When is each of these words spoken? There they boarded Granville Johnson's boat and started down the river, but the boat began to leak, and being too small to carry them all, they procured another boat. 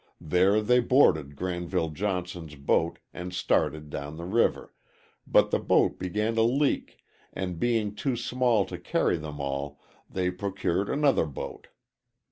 There 0.19 0.61
they 0.61 0.79
boarded 0.79 1.35
Granville 1.35 1.91
Johnson's 1.91 2.55
boat 2.55 2.97
and 3.13 3.31
started 3.31 3.91
down 3.91 4.17
the 4.17 4.25
river, 4.25 4.73
but 5.27 5.51
the 5.51 5.59
boat 5.59 5.99
began 5.99 6.33
to 6.33 6.41
leak, 6.41 6.97
and 7.33 7.59
being 7.59 7.93
too 7.93 8.15
small 8.15 8.65
to 8.65 8.79
carry 8.79 9.17
them 9.17 9.39
all, 9.39 9.79
they 10.09 10.31
procured 10.31 10.89
another 10.89 11.27
boat. 11.27 11.67